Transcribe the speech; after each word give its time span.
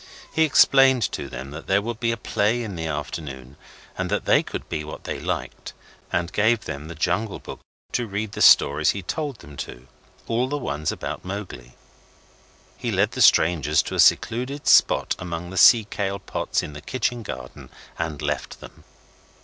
He 0.31 0.45
explained 0.45 1.03
to 1.11 1.29
them 1.29 1.51
that 1.51 1.67
there 1.67 1.79
would 1.83 1.99
be 1.99 2.11
a 2.11 2.17
play 2.17 2.63
in 2.63 2.75
the 2.75 2.87
afternoon, 2.87 3.55
and 3.95 4.09
they 4.09 4.41
could 4.41 4.67
be 4.67 4.83
what 4.83 5.03
they 5.03 5.19
liked, 5.19 5.73
and 6.11 6.33
gave 6.33 6.65
them 6.65 6.87
the 6.87 6.95
Jungle 6.95 7.37
Book 7.37 7.59
to 7.91 8.07
read 8.07 8.31
the 8.31 8.41
stories 8.41 8.89
he 8.89 9.03
told 9.03 9.41
them 9.41 9.55
to 9.57 9.85
all 10.25 10.47
the 10.47 10.57
ones 10.57 10.91
about 10.91 11.23
Mowgli. 11.23 11.75
He 12.79 12.89
led 12.91 13.11
the 13.11 13.21
strangers 13.21 13.83
to 13.83 13.93
a 13.93 13.99
secluded 13.99 14.65
spot 14.67 15.15
among 15.19 15.51
the 15.51 15.55
sea 15.57 15.83
kale 15.85 16.17
pots 16.17 16.63
in 16.63 16.73
the 16.73 16.81
kitchen 16.81 17.21
garden 17.21 17.69
and 17.99 18.23
left 18.23 18.59
them. 18.59 18.83